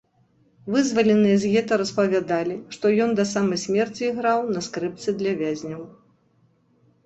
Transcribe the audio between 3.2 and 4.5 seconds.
да самай смерці іграў